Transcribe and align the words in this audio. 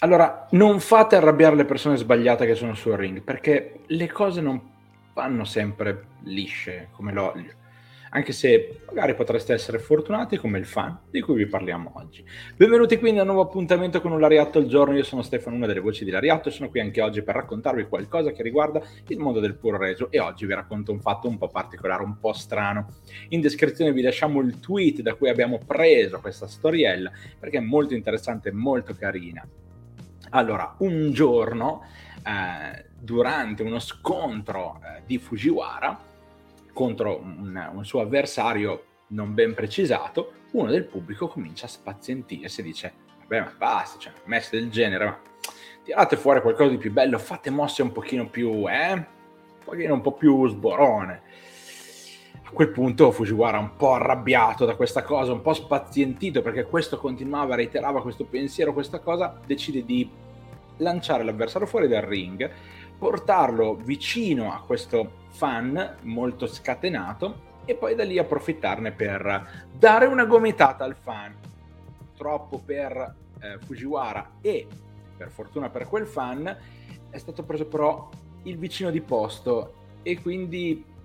Allora, 0.00 0.46
non 0.52 0.78
fate 0.78 1.16
arrabbiare 1.16 1.56
le 1.56 1.64
persone 1.64 1.96
sbagliate 1.96 2.46
che 2.46 2.54
sono 2.54 2.74
sul 2.74 2.92
ring, 2.92 3.20
perché 3.22 3.80
le 3.86 4.06
cose 4.08 4.40
non 4.40 4.60
vanno 5.12 5.44
sempre 5.44 6.06
lisce 6.22 6.88
come 6.92 7.12
l'olio 7.12 7.58
anche 8.10 8.32
se 8.32 8.80
magari 8.86 9.14
potreste 9.14 9.52
essere 9.52 9.78
fortunati 9.78 10.36
come 10.36 10.58
il 10.58 10.64
fan 10.64 10.98
di 11.10 11.20
cui 11.20 11.36
vi 11.36 11.46
parliamo 11.46 11.92
oggi. 11.96 12.24
Benvenuti 12.56 12.98
quindi 12.98 13.18
a 13.18 13.22
un 13.22 13.28
nuovo 13.28 13.42
appuntamento 13.42 14.00
con 14.00 14.12
un 14.12 14.20
Lariatto 14.20 14.58
al 14.58 14.66
giorno, 14.66 14.96
io 14.96 15.02
sono 15.02 15.22
Stefano, 15.22 15.56
una 15.56 15.66
delle 15.66 15.80
voci 15.80 16.04
di 16.04 16.10
Lariatto 16.10 16.48
e 16.48 16.52
sono 16.52 16.70
qui 16.70 16.80
anche 16.80 17.00
oggi 17.00 17.22
per 17.22 17.34
raccontarvi 17.34 17.86
qualcosa 17.86 18.32
che 18.32 18.42
riguarda 18.42 18.80
il 19.08 19.18
mondo 19.18 19.40
del 19.40 19.56
puro 19.56 19.76
reso 19.76 20.10
e 20.10 20.20
oggi 20.20 20.46
vi 20.46 20.54
racconto 20.54 20.92
un 20.92 21.00
fatto 21.00 21.28
un 21.28 21.38
po' 21.38 21.48
particolare, 21.48 22.02
un 22.02 22.18
po' 22.18 22.32
strano. 22.32 22.86
In 23.30 23.40
descrizione 23.40 23.92
vi 23.92 24.02
lasciamo 24.02 24.40
il 24.40 24.58
tweet 24.60 25.02
da 25.02 25.14
cui 25.14 25.28
abbiamo 25.28 25.58
preso 25.64 26.20
questa 26.20 26.46
storiella 26.46 27.10
perché 27.38 27.58
è 27.58 27.62
molto 27.62 27.94
interessante 27.94 28.48
e 28.48 28.52
molto 28.52 28.94
carina. 28.94 29.46
Allora, 30.30 30.74
un 30.78 31.10
giorno, 31.12 31.84
eh, 32.24 32.84
durante 32.98 33.62
uno 33.62 33.78
scontro 33.78 34.80
eh, 34.82 35.02
di 35.06 35.18
Fujiwara, 35.18 35.98
contro 36.72 37.18
un, 37.18 37.70
un 37.72 37.84
suo 37.84 38.00
avversario 38.00 38.84
non 39.08 39.34
ben 39.34 39.54
precisato, 39.54 40.32
uno 40.52 40.70
del 40.70 40.84
pubblico 40.84 41.28
comincia 41.28 41.66
a 41.66 41.68
spazientirsi 41.68 42.60
e 42.60 42.64
dice 42.64 42.92
vabbè 43.20 43.40
ma 43.40 43.54
basta, 43.56 43.98
cioè, 43.98 44.12
messe 44.24 44.58
del 44.58 44.70
genere, 44.70 45.04
ma 45.04 45.18
tirate 45.82 46.16
fuori 46.16 46.40
qualcosa 46.40 46.70
di 46.70 46.78
più 46.78 46.92
bello, 46.92 47.18
fate 47.18 47.50
mosse 47.50 47.82
un 47.82 47.92
pochino 47.92 48.28
più, 48.28 48.68
eh, 48.68 48.92
un 48.92 49.06
pochino 49.64 49.94
un 49.94 50.00
po' 50.00 50.12
più 50.12 50.46
sborone. 50.48 51.22
A 52.48 52.50
quel 52.50 52.70
punto 52.70 53.10
Fujiwara, 53.10 53.58
un 53.58 53.76
po' 53.76 53.92
arrabbiato 53.92 54.64
da 54.64 54.74
questa 54.74 55.02
cosa, 55.02 55.32
un 55.32 55.42
po' 55.42 55.52
spazientito 55.52 56.40
perché 56.40 56.64
questo 56.64 56.96
continuava, 56.96 57.54
reiterava 57.54 58.00
questo 58.00 58.24
pensiero, 58.24 58.72
questa 58.72 59.00
cosa, 59.00 59.38
decide 59.44 59.84
di 59.84 60.10
lanciare 60.78 61.24
l'avversario 61.24 61.66
fuori 61.66 61.88
dal 61.88 62.00
ring, 62.00 62.50
portarlo 62.98 63.74
vicino 63.74 64.50
a 64.50 64.62
questo 64.64 65.26
fan 65.28 65.96
molto 66.04 66.46
scatenato 66.46 67.56
e 67.66 67.74
poi 67.74 67.94
da 67.94 68.04
lì 68.04 68.16
approfittarne 68.16 68.92
per 68.92 69.66
dare 69.70 70.06
una 70.06 70.24
gomitata 70.24 70.84
al 70.84 70.96
fan. 70.96 71.34
Troppo 72.16 72.62
per 72.64 73.14
eh, 73.40 73.58
Fujiwara 73.58 74.36
e 74.40 74.66
per 75.14 75.28
fortuna 75.28 75.68
per 75.68 75.86
quel 75.86 76.06
fan 76.06 76.56
è 77.10 77.18
stato 77.18 77.42
preso 77.42 77.66
però 77.66 78.08
il 78.44 78.56
vicino 78.56 78.90
di 78.90 79.02
posto 79.02 79.74
e 80.02 80.18
quindi 80.22 80.96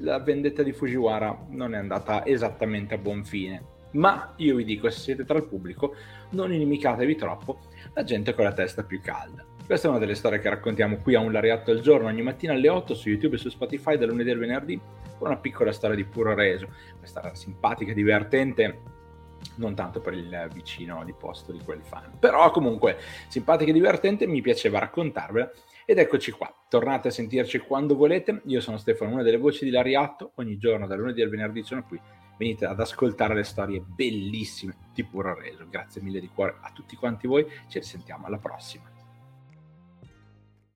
la 0.00 0.18
vendetta 0.20 0.62
di 0.62 0.72
Fujiwara 0.72 1.46
non 1.50 1.74
è 1.74 1.78
andata 1.78 2.24
esattamente 2.24 2.94
a 2.94 2.98
buon 2.98 3.24
fine. 3.24 3.78
Ma 3.92 4.34
io 4.36 4.56
vi 4.56 4.64
dico, 4.64 4.88
se 4.88 5.00
siete 5.00 5.24
tra 5.24 5.36
il 5.38 5.46
pubblico, 5.46 5.94
non 6.30 6.52
inimicatevi 6.52 7.16
troppo 7.16 7.58
la 7.94 8.04
gente 8.04 8.34
con 8.34 8.44
la 8.44 8.52
testa 8.52 8.84
più 8.84 9.00
calda. 9.00 9.44
Questa 9.66 9.86
è 9.86 9.90
una 9.90 10.00
delle 10.00 10.14
storie 10.14 10.40
che 10.40 10.48
raccontiamo 10.48 10.96
qui 10.96 11.14
a 11.14 11.20
un 11.20 11.32
Lariatto 11.32 11.70
al 11.70 11.80
giorno, 11.80 12.08
ogni 12.08 12.22
mattina 12.22 12.52
alle 12.52 12.68
8 12.68 12.94
su 12.94 13.08
YouTube 13.08 13.36
e 13.36 13.38
su 13.38 13.48
Spotify 13.48 13.96
dal 13.96 14.08
lunedì 14.08 14.30
al 14.30 14.38
venerdì, 14.38 14.80
con 15.18 15.28
una 15.28 15.36
piccola 15.36 15.72
storia 15.72 15.96
di 15.96 16.04
puro 16.04 16.34
reso. 16.34 16.68
Questa 16.98 17.34
simpatica 17.34 17.92
divertente, 17.92 18.80
non 19.56 19.74
tanto 19.74 20.00
per 20.00 20.14
il 20.14 20.48
vicino 20.52 21.04
di 21.04 21.12
posto 21.12 21.52
di 21.52 21.60
quel 21.64 21.82
fan. 21.82 22.18
Però 22.18 22.50
comunque, 22.50 22.98
simpatica 23.28 23.70
e 23.70 23.74
divertente, 23.74 24.26
mi 24.26 24.40
piaceva 24.40 24.78
raccontarvela. 24.78 25.50
Ed 25.84 25.98
eccoci 25.98 26.30
qua, 26.30 26.52
tornate 26.68 27.08
a 27.08 27.10
sentirci 27.10 27.58
quando 27.58 27.96
volete. 27.96 28.42
Io 28.46 28.60
sono 28.60 28.78
Stefano, 28.78 29.12
una 29.12 29.22
delle 29.22 29.38
voci 29.38 29.64
di 29.64 29.70
Lariatto. 29.70 30.32
Ogni 30.36 30.56
giorno, 30.56 30.86
dal 30.86 30.98
lunedì 30.98 31.22
al 31.22 31.30
venerdì, 31.30 31.62
sono 31.62 31.84
qui. 31.84 32.00
Venite 32.38 32.64
ad 32.64 32.80
ascoltare 32.80 33.34
le 33.34 33.42
storie 33.42 33.80
bellissime 33.80 34.76
di 34.94 35.04
Puro 35.04 35.34
Reso. 35.34 35.66
Grazie 35.68 36.00
mille 36.00 36.20
di 36.20 36.28
cuore 36.28 36.56
a 36.60 36.70
tutti 36.72 36.96
quanti 36.96 37.26
voi. 37.26 37.46
Ci 37.68 37.78
risentiamo 37.78 38.26
alla 38.26 38.38
prossima. 38.38 38.99